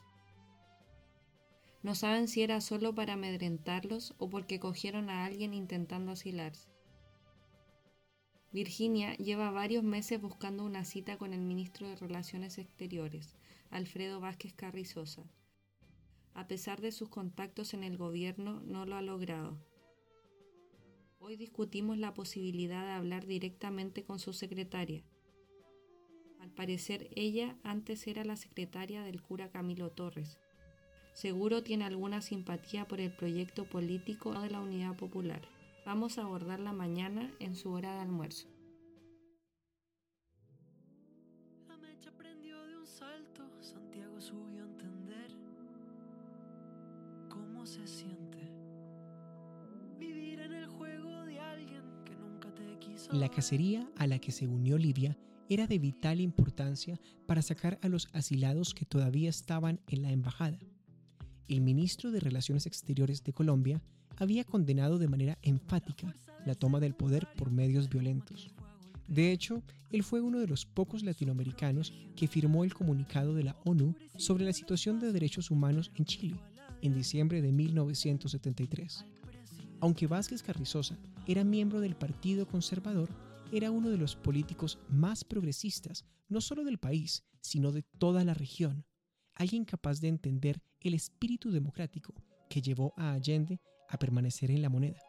[1.81, 6.69] No saben si era solo para amedrentarlos o porque cogieron a alguien intentando asilarse.
[8.51, 13.37] Virginia lleva varios meses buscando una cita con el ministro de Relaciones Exteriores,
[13.69, 15.23] Alfredo Vázquez Carrizosa.
[16.33, 19.57] A pesar de sus contactos en el gobierno, no lo ha logrado.
[21.19, 25.03] Hoy discutimos la posibilidad de hablar directamente con su secretaria.
[26.39, 30.39] Al parecer ella antes era la secretaria del cura Camilo Torres.
[31.19, 35.41] Seguro tiene alguna simpatía por el proyecto político de la Unidad Popular.
[35.85, 38.47] Vamos a abordarla mañana en su hora de almuerzo.
[41.67, 45.31] La mecha prendió de un salto, Santiago subió a entender
[47.27, 48.39] cómo se siente
[49.99, 53.11] vivir en el juego de alguien que nunca te quiso.
[53.11, 55.17] La cacería a la que se unió Libia
[55.49, 60.59] era de vital importancia para sacar a los asilados que todavía estaban en la embajada.
[61.49, 63.81] El ministro de Relaciones Exteriores de Colombia
[64.17, 68.51] había condenado de manera enfática la toma del poder por medios violentos.
[69.07, 73.57] De hecho, él fue uno de los pocos latinoamericanos que firmó el comunicado de la
[73.65, 76.35] ONU sobre la situación de derechos humanos en Chile
[76.83, 79.05] en diciembre de 1973.
[79.79, 83.09] Aunque Vázquez Carrizosa era miembro del Partido Conservador,
[83.51, 88.35] era uno de los políticos más progresistas, no solo del país, sino de toda la
[88.35, 88.85] región.
[89.39, 92.13] Alguien capaz de entender el espíritu democrático
[92.49, 94.99] que llevó a Allende a permanecer en la moneda.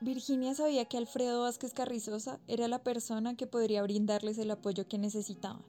[0.00, 4.96] Virginia sabía que Alfredo Vázquez Carrizosa era la persona que podría brindarles el apoyo que
[4.96, 5.64] necesitaban.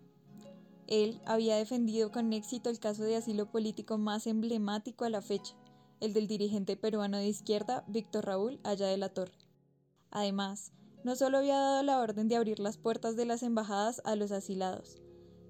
[0.86, 5.56] Él había defendido con éxito el caso de asilo político más emblemático a la fecha,
[6.02, 9.34] el del dirigente peruano de izquierda Víctor Raúl Allá de la Torre.
[10.12, 14.16] Además, no solo había dado la orden de abrir las puertas de las embajadas a
[14.16, 15.02] los asilados,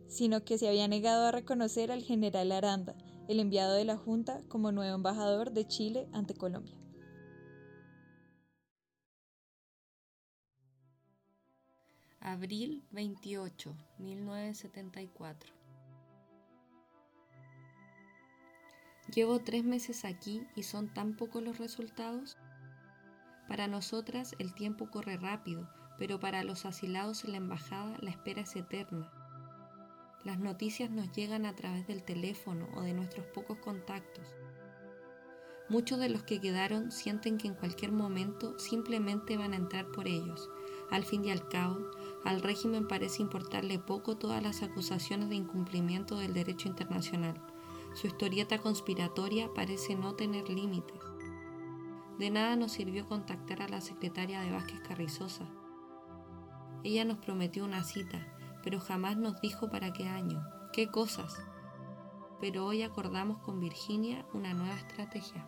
[0.09, 2.95] sino que se había negado a reconocer al general Aranda,
[3.27, 6.75] el enviado de la Junta, como nuevo embajador de Chile ante Colombia.
[12.19, 15.53] Abril 28, 1974.
[19.13, 22.37] Llevo tres meses aquí y son tan pocos los resultados.
[23.47, 28.41] Para nosotras el tiempo corre rápido, pero para los asilados en la embajada la espera
[28.41, 29.11] es eterna.
[30.25, 34.25] Las noticias nos llegan a través del teléfono o de nuestros pocos contactos.
[35.69, 40.07] Muchos de los que quedaron sienten que en cualquier momento simplemente van a entrar por
[40.07, 40.49] ellos.
[40.91, 41.77] Al fin y al cabo,
[42.25, 47.39] al régimen parece importarle poco todas las acusaciones de incumplimiento del derecho internacional.
[47.93, 50.99] Su historieta conspiratoria parece no tener límites.
[52.17, 55.45] De nada nos sirvió contactar a la secretaria de Vázquez Carrizosa.
[56.83, 61.37] Ella nos prometió una cita, pero jamás nos dijo para qué año, qué cosas.
[62.39, 65.45] Pero hoy acordamos con Virginia una nueva estrategia.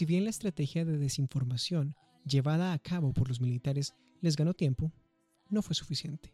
[0.00, 4.94] Si bien la estrategia de desinformación llevada a cabo por los militares les ganó tiempo,
[5.50, 6.32] no fue suficiente.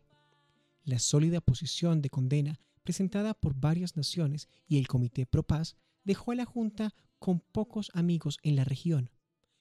[0.85, 5.75] La sólida posición de condena presentada por varias naciones y el Comité Pro Paz
[6.05, 9.11] dejó a la Junta con pocos amigos en la región.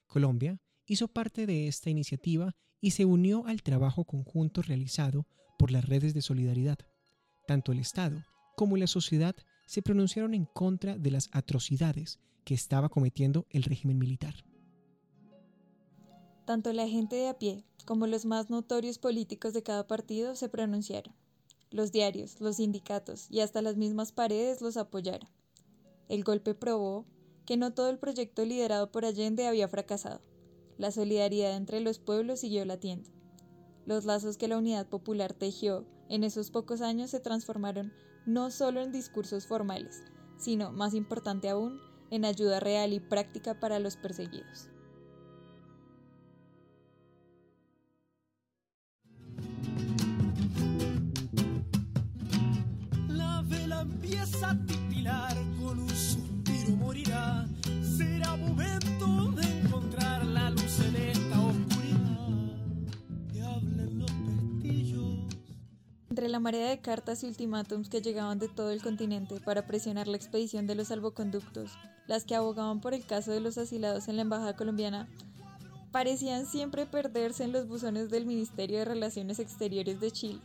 [0.06, 5.26] Colombia hizo parte de esta iniciativa y se unió al trabajo conjunto realizado
[5.58, 6.78] por las redes de solidaridad.
[7.48, 8.24] Tanto el Estado
[8.56, 13.98] como la sociedad se pronunciaron en contra de las atrocidades que estaba cometiendo el régimen
[13.98, 14.36] militar.
[16.46, 20.50] Tanto la gente de a pie como los más notorios políticos de cada partido se
[20.50, 21.14] pronunciaron.
[21.72, 25.28] Los diarios, los sindicatos y hasta las mismas paredes los apoyaron.
[26.08, 27.06] El golpe probó
[27.46, 30.22] que no todo el proyecto liderado por Allende había fracasado.
[30.78, 33.10] La solidaridad entre los pueblos siguió latiendo.
[33.86, 37.92] Los lazos que la Unidad Popular tejió en esos pocos años se transformaron
[38.26, 40.04] no solo en discursos formales,
[40.38, 41.80] sino, más importante aún,
[42.12, 44.70] en ayuda real y práctica para los perseguidos.
[53.08, 57.46] La vela empieza a titilar, con un suspiro morirá.
[57.98, 58.95] Será momento
[66.16, 70.08] Entre la marea de cartas y ultimátums que llegaban de todo el continente para presionar
[70.08, 71.72] la expedición de los salvoconductos,
[72.08, 75.10] las que abogaban por el caso de los asilados en la embajada colombiana,
[75.92, 80.40] parecían siempre perderse en los buzones del Ministerio de Relaciones Exteriores de Chile.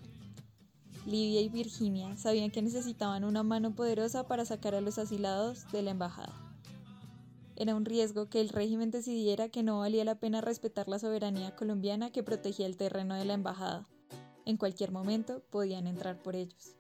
[1.07, 5.83] Livia y Virginia sabían que necesitaban una mano poderosa para sacar a los asilados de
[5.83, 6.35] la embajada.
[7.55, 11.55] Era un riesgo que el régimen decidiera que no valía la pena respetar la soberanía
[11.55, 13.87] colombiana que protegía el terreno de la embajada.
[14.47, 16.77] En cualquier momento podían entrar por ellos.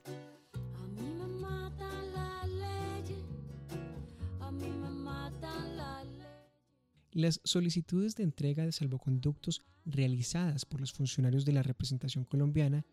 [7.12, 12.86] Las solicitudes de entrega de salvoconductos realizadas por los funcionarios de la representación colombiana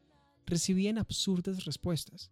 [0.48, 2.32] recibían absurdas respuestas,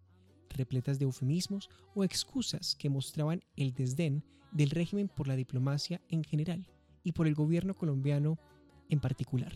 [0.49, 6.23] repletas de eufemismos o excusas que mostraban el desdén del régimen por la diplomacia en
[6.23, 6.65] general
[7.03, 8.39] y por el gobierno colombiano
[8.89, 9.53] en particular.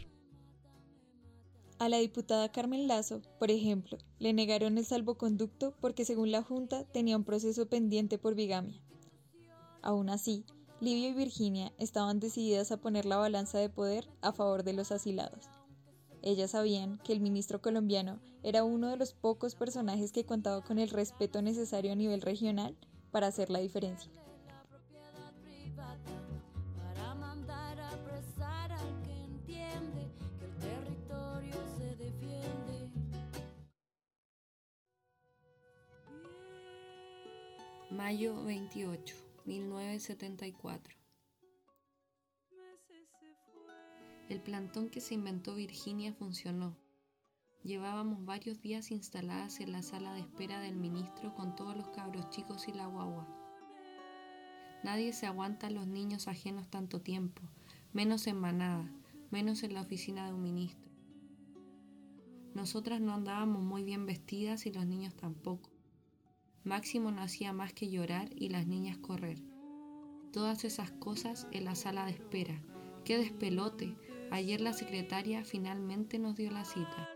[1.80, 6.84] A la diputada Carmen Lazo, por ejemplo, le negaron el salvoconducto porque según la Junta
[6.84, 8.82] tenía un proceso pendiente por bigamia.
[9.82, 10.44] Aún así,
[10.82, 14.92] Livia y Virginia estaban decididas a poner la balanza de poder a favor de los
[14.92, 15.46] asilados.
[16.22, 20.80] Ellas sabían que el ministro colombiano era uno de los pocos personajes que contaba con
[20.80, 22.76] el respeto necesario a nivel regional
[23.10, 24.12] para hacer la diferencia.
[38.10, 40.98] Mayo 28, 1974.
[44.30, 46.76] El plantón que se inventó Virginia funcionó.
[47.64, 52.28] Llevábamos varios días instaladas en la sala de espera del ministro con todos los cabros
[52.32, 53.28] chicos y la guagua.
[54.84, 57.44] Nadie se aguanta a los niños ajenos tanto tiempo,
[57.94, 58.92] menos en manada,
[59.30, 60.90] menos en la oficina de un ministro.
[62.56, 65.69] Nosotras no andábamos muy bien vestidas y los niños tampoco.
[66.64, 69.42] Máximo no hacía más que llorar y las niñas correr.
[70.34, 72.62] Todas esas cosas en la sala de espera.
[73.06, 73.96] ¡Qué despelote!
[74.30, 77.10] Ayer la secretaria finalmente nos dio la cita.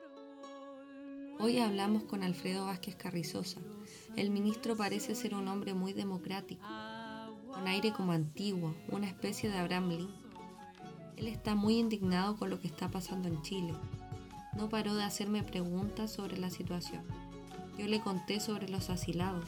[1.40, 3.60] Hoy hablamos con Alfredo Vázquez Carrizosa.
[4.16, 6.66] El ministro parece ser un hombre muy democrático,
[7.52, 10.24] con aire como antiguo, una especie de Abraham Lincoln.
[11.18, 13.74] Él está muy indignado con lo que está pasando en Chile.
[14.58, 17.04] No paró de hacerme preguntas sobre la situación.
[17.78, 19.46] Yo le conté sobre los asilados.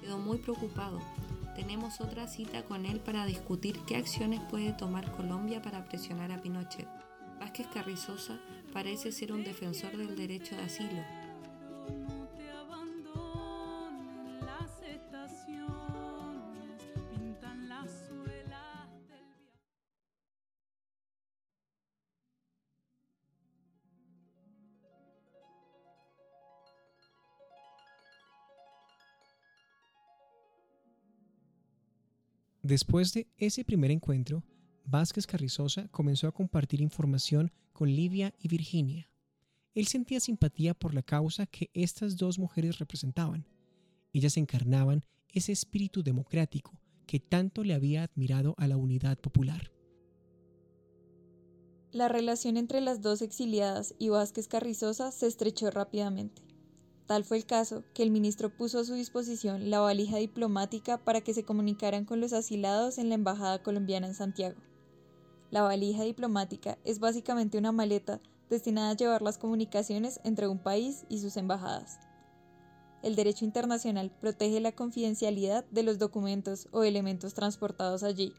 [0.00, 1.00] Quedó muy preocupado.
[1.54, 6.42] Tenemos otra cita con él para discutir qué acciones puede tomar Colombia para presionar a
[6.42, 6.86] Pinochet.
[7.40, 8.38] Vázquez Carrizosa
[8.72, 11.25] parece ser un defensor del derecho de asilo.
[32.66, 34.42] Después de ese primer encuentro,
[34.84, 39.08] Vázquez Carrizosa comenzó a compartir información con Livia y Virginia.
[39.72, 43.46] Él sentía simpatía por la causa que estas dos mujeres representaban.
[44.12, 49.70] Ellas encarnaban ese espíritu democrático que tanto le había admirado a la unidad popular.
[51.92, 56.45] La relación entre las dos exiliadas y Vázquez Carrizosa se estrechó rápidamente.
[57.06, 61.20] Tal fue el caso que el ministro puso a su disposición la valija diplomática para
[61.20, 64.60] que se comunicaran con los asilados en la Embajada colombiana en Santiago.
[65.52, 71.04] La valija diplomática es básicamente una maleta destinada a llevar las comunicaciones entre un país
[71.08, 72.00] y sus embajadas.
[73.04, 78.32] El derecho internacional protege la confidencialidad de los documentos o elementos transportados allí.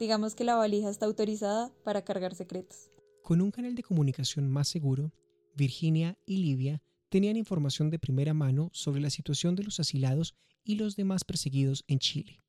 [0.00, 2.90] Digamos que la valija está autorizada para cargar secretos.
[3.22, 5.12] Con un canal de comunicación más seguro,
[5.54, 10.34] Virginia y Livia tenían información de primera mano sobre la situación de los asilados
[10.64, 12.42] y los demás perseguidos en Chile.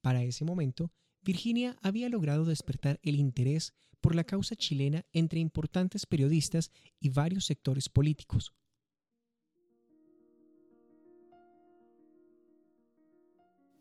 [0.00, 0.90] Para ese momento,
[1.20, 7.44] Virginia había logrado despertar el interés por la causa chilena entre importantes periodistas y varios
[7.44, 8.52] sectores políticos.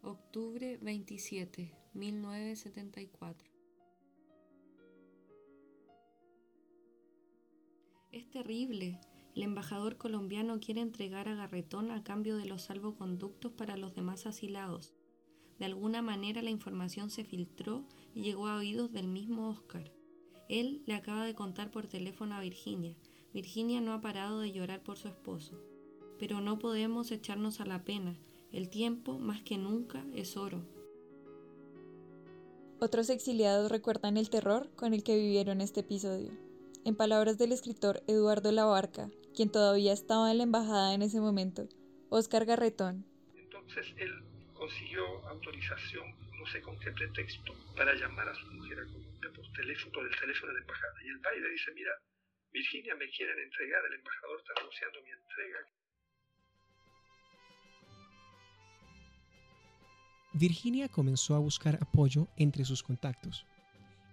[0.03, 3.51] Octubre 27, 1974.
[8.12, 8.99] Es terrible,
[9.36, 14.25] el embajador colombiano quiere entregar a Garretón a cambio de los salvoconductos para los demás
[14.25, 14.93] asilados.
[15.57, 19.91] De alguna manera la información se filtró y llegó a oídos del mismo Oscar.
[20.49, 22.97] Él le acaba de contar por teléfono a Virginia.
[23.34, 25.57] Virginia no ha parado de llorar por su esposo.
[26.19, 28.17] Pero no podemos echarnos a la pena.
[28.51, 30.61] El tiempo, más que nunca, es oro.
[32.79, 36.50] Otros exiliados recuerdan el terror con el que vivieron este episodio.
[36.84, 41.69] En palabras del escritor Eduardo Labarca, quien todavía estaba en la embajada en ese momento,
[42.09, 43.05] Oscar Garretón.
[43.36, 44.11] Entonces él
[44.55, 46.09] consiguió autorización,
[46.39, 50.07] no sé con qué pretexto, para llamar a su mujer a Colombia por teléfono, por
[50.07, 50.93] el teléfono de la embajada.
[51.05, 51.91] Y el padre le dice, mira,
[52.51, 55.59] Virginia me quieren entregar, el embajador está negociando mi entrega.
[60.34, 63.45] Virginia comenzó a buscar apoyo entre sus contactos.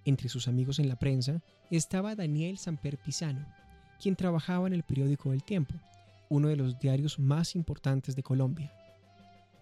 [0.08, 3.44] Entre sus amigos en la prensa estaba Daniel Samper Pisano,
[4.00, 5.74] quien trabajaba en el periódico El Tiempo,
[6.30, 8.72] uno de los diarios más importantes de Colombia.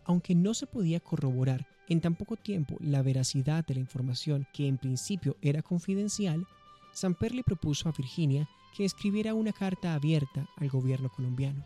[0.05, 4.69] Aunque no se podía corroborar en tan poco tiempo la veracidad de la información que
[4.69, 6.47] en principio era confidencial,
[6.93, 11.65] Samper le propuso a Virginia que escribiera una carta abierta al gobierno colombiano.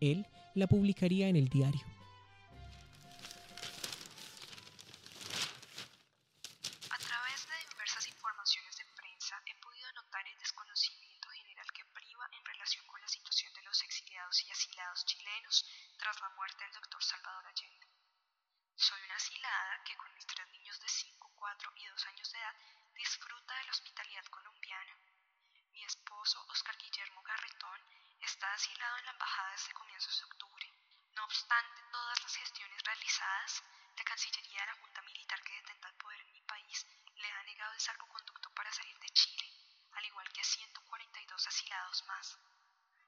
[0.00, 1.82] Él la publicaría en el diario.
[31.54, 33.62] Obstante todas las gestiones realizadas,
[33.96, 36.84] la Cancillería de la Junta Militar que detenta el poder en mi país
[37.14, 39.46] le ha negado el salvoconducto para salir de Chile,
[39.92, 42.36] al igual que a 142 asilados más.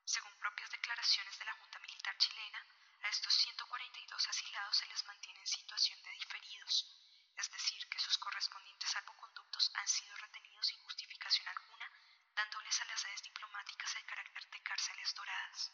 [0.04, 2.64] Según propias declaraciones de la Junta Militar chilena,
[3.02, 6.86] a estos 142 asilados se les mantiene en situación de diferidos,
[7.34, 11.90] es decir, que sus correspondientes salvoconductos han sido retenidos sin justificación alguna,
[12.36, 15.72] dándoles a las sedes diplomáticas el carácter de cárceles doradas.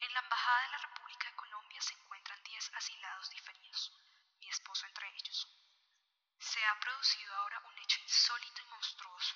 [0.00, 1.36] En la Embajada de la República de
[1.80, 3.92] Se encuentran 10 asilados diferidos,
[4.40, 5.48] mi esposo entre ellos.
[6.38, 9.34] Se ha producido ahora un hecho insólito y monstruoso.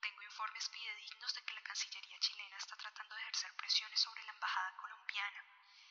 [0.00, 4.32] Tengo informes fidedignos de que la Cancillería chilena está tratando de ejercer presiones sobre la
[4.32, 5.44] Embajada colombiana,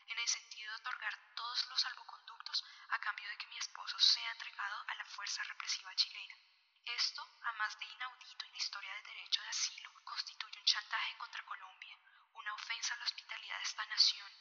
[0.08, 4.32] en el sentido de otorgar todos los salvoconductos a cambio de que mi esposo sea
[4.32, 6.36] entregado a la fuerza represiva chilena.
[6.86, 11.18] Esto, a más de inaudito en la historia del derecho de asilo, constituye un chantaje
[11.18, 11.98] contra Colombia,
[12.34, 14.32] una ofensa a la hospitalidad de esta nación,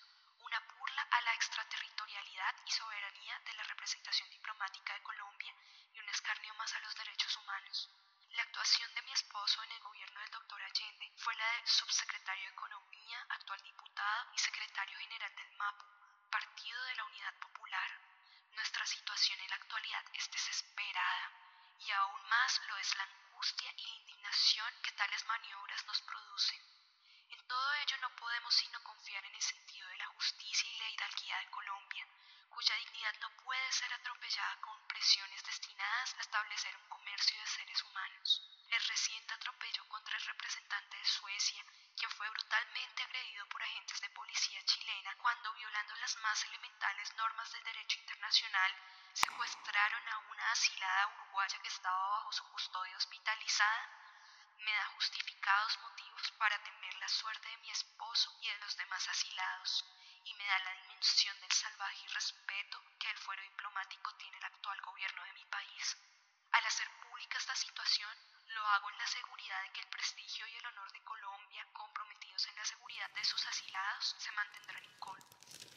[0.41, 5.55] una burla a la extraterritorialidad y soberanía de la representación diplomática de Colombia
[5.95, 7.89] y un escarnio más a los derechos humanos.
[8.33, 12.45] La actuación de mi esposo en el gobierno del doctor Allende fue la del subsecretario
[12.45, 15.87] de Economía, actual diputado y secretario general del MAPU,
[16.31, 17.91] Partido de la Unidad Popular.
[18.53, 21.31] Nuestra situación en la actualidad es desesperada
[21.79, 26.76] y aún más lo es la angustia y la indignación que tales maniobras nos producen.
[28.01, 32.07] No podemos sino confiar en el sentido de la justicia y la hidalguía de Colombia,
[32.51, 37.83] cuya dignidad no puede ser atropellada con presiones destinadas a establecer un comercio de seres
[37.83, 38.43] humanos.
[38.69, 41.65] El reciente atropello contra el representante de Suecia,
[41.97, 47.51] quien fue brutalmente agredido por agentes de policía chilena cuando, violando las más elementales normas
[47.53, 48.75] del derecho internacional,
[49.15, 54.06] secuestraron a una asilada uruguaya que estaba bajo su custodia hospitalizada,
[54.59, 59.09] me da justificados motivos para temer la suerte de mi esposo y de los demás
[59.09, 59.85] asilados,
[60.25, 64.81] y me da la dimensión del salvaje irrespeto que el fuero diplomático tiene el actual
[64.83, 65.97] gobierno de mi país.
[66.53, 68.17] Al hacer pública esta situación,
[68.49, 72.47] lo hago en la seguridad de que el prestigio y el honor de Colombia, comprometidos
[72.47, 75.76] en la seguridad de sus asilados, se mantendrán incólumes.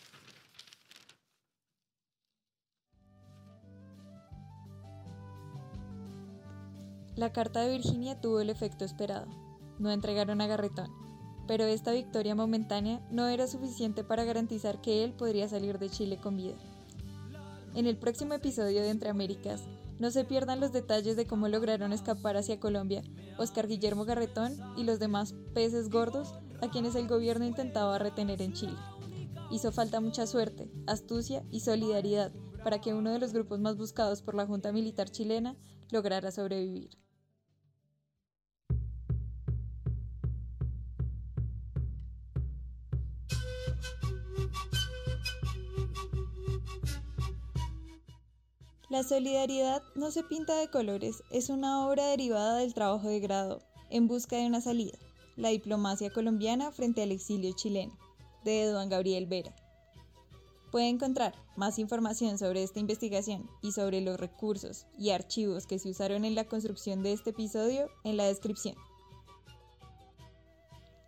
[7.19, 9.27] La carta de Virginia tuvo el efecto esperado.
[9.77, 10.89] No entregaron a Garretón,
[11.49, 16.17] pero esta victoria momentánea no era suficiente para garantizar que él podría salir de Chile
[16.17, 16.55] con vida.
[17.75, 19.63] En el próximo episodio de Entre Américas,
[19.99, 23.03] no se pierdan los detalles de cómo lograron escapar hacia Colombia
[23.37, 28.53] Oscar Guillermo Garretón y los demás peces gordos a quienes el gobierno intentaba retener en
[28.53, 28.77] Chile.
[29.51, 32.31] Hizo falta mucha suerte, astucia y solidaridad
[32.63, 35.57] para que uno de los grupos más buscados por la Junta Militar chilena
[35.91, 36.91] lograra sobrevivir.
[48.89, 53.61] La solidaridad no se pinta de colores, es una obra derivada del trabajo de grado,
[53.91, 54.97] en busca de una salida,
[55.35, 57.95] la diplomacia colombiana frente al exilio chileno,
[58.43, 59.55] de Eduardo Gabriel Vera.
[60.71, 65.89] Puede encontrar más información sobre esta investigación y sobre los recursos y archivos que se
[65.89, 68.75] usaron en la construcción de este episodio en la descripción.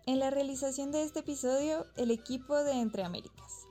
[0.04, 3.68] En la realización de este episodio, el equipo de Entre Américas.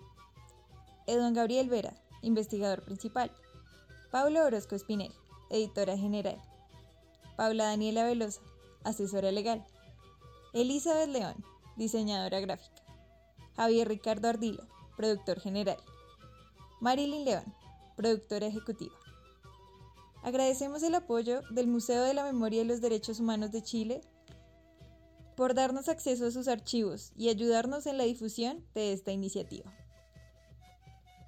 [1.06, 3.36] Eduardo Gabriel Vera, investigador principal.
[4.12, 5.12] Pablo Orozco Espinel,
[5.50, 6.42] editora general.
[7.36, 8.40] Paula Daniela Velosa,
[8.86, 9.66] asesora legal.
[10.54, 11.36] Elizabeth León,
[11.76, 12.82] diseñadora gráfica.
[13.58, 14.66] Javier Ricardo Ardila,
[14.96, 15.80] productor general.
[16.80, 17.54] Marilyn León,
[17.98, 18.96] productora ejecutiva.
[20.24, 24.02] Agradecemos el apoyo del Museo de la Memoria y los Derechos Humanos de Chile
[25.42, 29.74] por darnos acceso a sus archivos y ayudarnos en la difusión de esta iniciativa.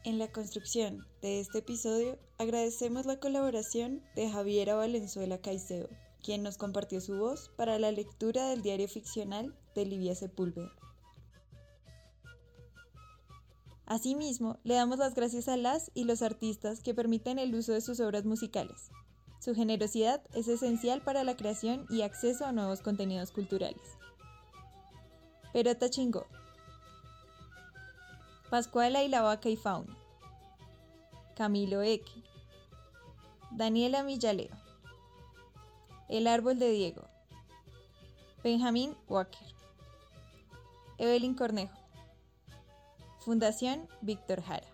[0.04, 5.90] En la construcción de este episodio agradecemos la colaboración de Javiera Valenzuela Caicedo,
[6.22, 10.72] quien nos compartió su voz para la lectura del diario ficcional de Livia Sepúlveda.
[13.88, 17.82] Asimismo, le damos las gracias a las y los artistas que permiten el uso de
[17.82, 18.92] sus obras musicales.
[19.44, 23.98] Su generosidad es esencial para la creación y acceso a nuevos contenidos culturales.
[25.52, 26.28] Perota Chingó
[28.50, 29.98] Pascuala y la vaca y fauna.
[31.36, 32.24] Camilo Eque.
[33.52, 34.56] Daniela Millaleo.
[36.08, 37.10] El árbol de Diego.
[38.46, 39.46] Benjamín Walker.
[40.98, 41.78] Evelyn Cornejo.
[43.20, 44.68] Fundación Víctor Jara.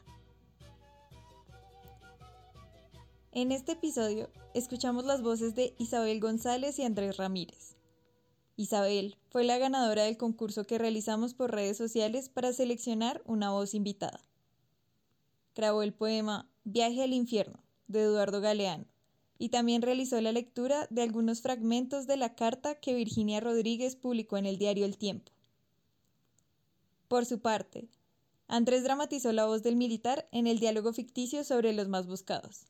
[3.32, 7.76] En este episodio escuchamos las voces de Isabel González y Andrés Ramírez.
[8.56, 13.74] Isabel fue la ganadora del concurso que realizamos por redes sociales para seleccionar una voz
[13.74, 14.26] invitada.
[15.56, 18.86] Grabó el poema Viaje al infierno de Eduardo Galeano
[19.38, 24.38] y también realizó la lectura de algunos fragmentos de la carta que Virginia Rodríguez publicó
[24.38, 25.32] en el diario El Tiempo.
[27.08, 27.88] Por su parte,
[28.48, 32.66] Andrés dramatizó la voz del militar en el diálogo ficticio sobre los más buscados.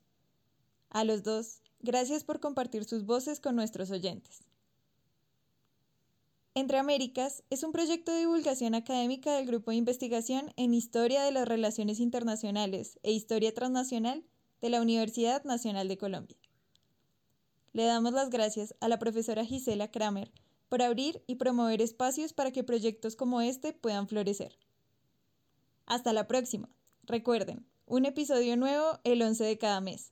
[0.90, 4.42] A los dos, gracias por compartir sus voces con nuestros oyentes.
[6.56, 11.32] Entre Américas es un proyecto de divulgación académica del Grupo de Investigación en Historia de
[11.32, 14.26] las Relaciones Internacionales e Historia Transnacional
[14.62, 16.38] de la Universidad Nacional de Colombia.
[17.72, 20.32] Le damos las gracias a la profesora Gisela Kramer
[20.70, 24.58] por abrir y promover espacios para que proyectos como este puedan florecer.
[25.86, 26.70] Hasta la próxima.
[27.04, 30.12] Recuerden, un episodio nuevo el 11 de cada mes.